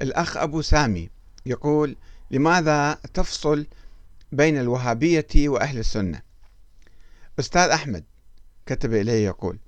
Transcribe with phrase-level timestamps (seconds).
[0.00, 1.10] الأخ أبو سامي
[1.46, 1.96] يقول
[2.30, 3.66] لماذا تفصل
[4.32, 6.22] بين الوهابية وأهل السنة؟
[7.38, 8.04] أستاذ أحمد
[8.66, 9.58] كتب إليه يقول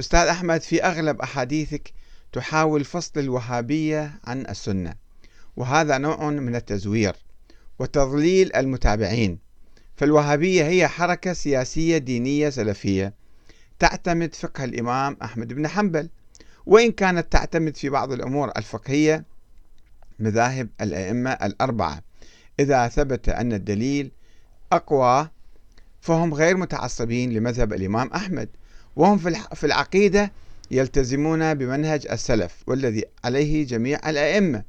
[0.00, 1.92] أستاذ أحمد في أغلب أحاديثك
[2.32, 4.94] تحاول فصل الوهابية عن السنة
[5.56, 7.16] وهذا نوع من التزوير
[7.78, 9.38] وتضليل المتابعين
[9.96, 13.14] فالوهابية هي حركة سياسية دينية سلفية
[13.78, 16.08] تعتمد فقه الإمام أحمد بن حنبل
[16.66, 19.24] وإن كانت تعتمد في بعض الأمور الفقهية
[20.18, 22.02] مذاهب الأئمة الأربعة.
[22.60, 24.10] إذا ثبت أن الدليل
[24.72, 25.28] أقوى
[26.00, 28.48] فهم غير متعصبين لمذهب الإمام أحمد
[28.96, 29.18] وهم
[29.54, 30.32] في العقيدة
[30.70, 34.62] يلتزمون بمنهج السلف والذي عليه جميع الأئمة.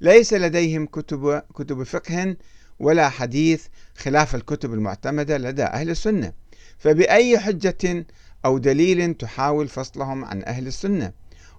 [0.00, 2.36] ليس لديهم كتب كتب فقه
[2.80, 6.32] ولا حديث خلاف الكتب المعتمدة لدى أهل السنة.
[6.78, 8.06] فبأي حجة
[8.44, 11.12] أو دليل تحاول فصلهم عن أهل السنة؟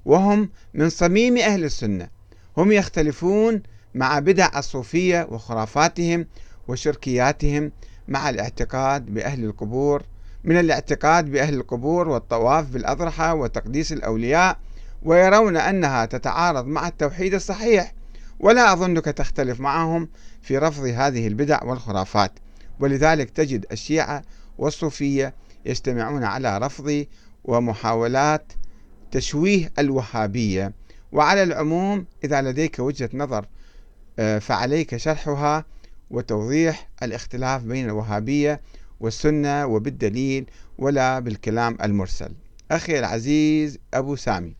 [0.05, 2.09] وهم من صميم أهل السنة.
[2.57, 3.61] هم يختلفون
[3.95, 6.27] مع بدع الصوفية وخرافاتهم
[6.67, 7.71] وشركياتهم
[8.07, 10.03] مع الاعتقاد بأهل القبور
[10.43, 14.57] من الاعتقاد بأهل القبور والطواف بالأضرحة وتقديس الأولياء
[15.03, 17.93] ويرون أنها تتعارض مع التوحيد الصحيح.
[18.39, 20.09] ولا أظنك تختلف معهم
[20.41, 22.31] في رفض هذه البدع والخرافات.
[22.79, 24.21] ولذلك تجد الشيعة
[24.57, 25.33] والصوفية
[25.65, 27.05] يجتمعون على رفض
[27.43, 28.53] ومحاولات
[29.11, 30.73] تشويه الوهابية.
[31.15, 33.47] وعلى العموم إذا لديك وجهة نظر
[34.19, 35.65] آه، فعليك شرحها
[36.11, 38.61] وتوضيح الاختلاف بين الوهابية
[38.99, 40.45] والسنة وبالدليل
[40.77, 42.33] ولا بالكلام المرسل.
[42.71, 44.55] أخي العزيز أبو سامي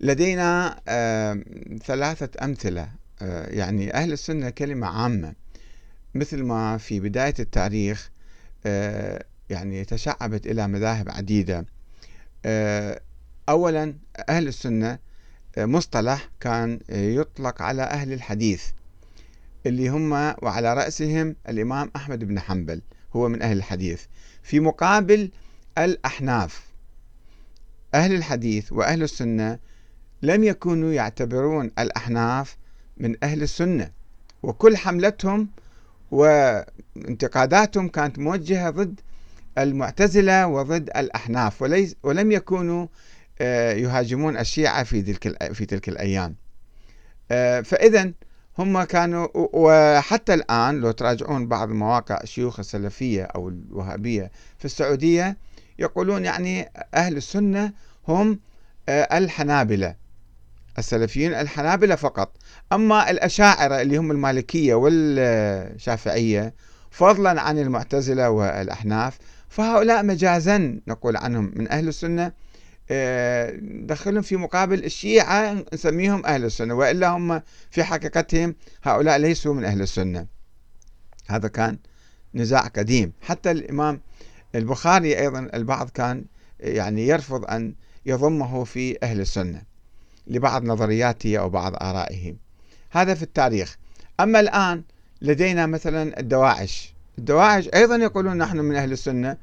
[0.00, 1.42] لدينا آه،
[1.84, 2.88] ثلاثة أمثلة.
[3.22, 5.34] آه، يعني أهل السنة كلمة عامة
[6.14, 8.10] مثل ما في بداية التاريخ
[9.50, 11.66] يعني تشعبت إلى مذاهب عديدة.
[13.48, 13.94] أولا
[14.28, 14.98] أهل السنة
[15.58, 18.64] مصطلح كان يطلق على أهل الحديث
[19.66, 22.82] اللي هم وعلى رأسهم الإمام أحمد بن حنبل
[23.16, 24.02] هو من أهل الحديث.
[24.42, 25.30] في مقابل
[25.78, 26.66] الأحناف
[27.94, 29.58] أهل الحديث وأهل السنة
[30.22, 32.56] لم يكونوا يعتبرون الأحناف
[32.96, 33.90] من أهل السنة.
[34.42, 35.48] وكل حملتهم
[36.10, 39.00] وانتقاداتهم كانت موجهة ضد
[39.58, 41.62] المعتزلة وضد الأحناف
[42.02, 42.88] ولم يكونوا آه،
[43.72, 46.36] يهاجمون الشيعة في تلك في تلك الأيام.
[47.30, 48.12] آه، فإذا
[48.58, 55.36] هم كانوا وحتى الآن لو تراجعون بعض مواقع الشيوخ السلفية أو الوهابية في السعودية
[55.78, 57.72] يقولون يعني أهل السنة
[58.08, 58.40] هم
[58.88, 59.94] آه، الحنابلة
[60.78, 62.36] السلفيين الحنابلة فقط.
[62.72, 66.54] أما الأشاعرة اللي هم المالكية والشافعية
[66.90, 69.18] فضلا عن المعتزلة والأحناف
[69.48, 72.26] فهؤلاء مجازا نقول عنهم من أهل السنة.
[72.26, 72.32] آه،
[73.86, 79.82] دخلهم في مقابل الشيعة نسميهم أهل السنة وإلا هم في حقيقتهم هؤلاء ليسوا من أهل
[79.82, 80.26] السنة.
[81.26, 81.78] هذا كان
[82.34, 83.12] نزاع قديم.
[83.22, 84.00] حتى الإمام
[84.54, 86.24] البخاري أيضا البعض كان
[86.60, 87.74] يعني يرفض أن
[88.06, 89.62] يضمه في أهل السنة
[90.26, 92.34] لبعض نظرياته أو بعض آرائه.
[92.90, 93.76] هذا في التاريخ.
[94.20, 94.82] أما الآن
[95.22, 96.94] لدينا مثلا الدواعش.
[97.18, 99.36] الدواعش أيضا يقولون نحن من أهل السنة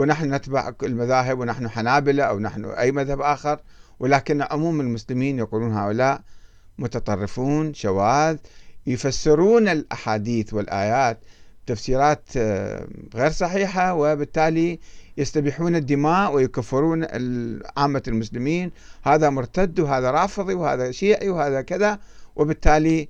[0.00, 3.60] ونحن نتبع المذاهب ونحن حنابلة أو نحن أي مذهب آخر.
[3.98, 6.20] ولكن عموم المسلمين يقولون هؤلاء
[6.78, 8.36] متطرفون شواذ
[8.86, 11.18] يفسرون الأحاديث والآيات
[11.66, 14.78] تفسيرات آه، غير صحيحة وبالتالي
[15.16, 17.06] يستبيحون الدماء ويكفرون
[17.76, 18.70] عامة المسلمين.
[19.02, 21.98] هذا مرتد وهذا رافضي وهذا شيعي وهذا كذا
[22.36, 23.08] وبالتالي